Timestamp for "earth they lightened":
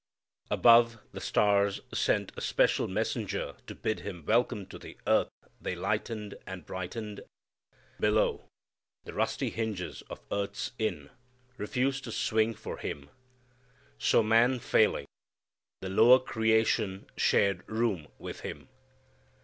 5.05-6.33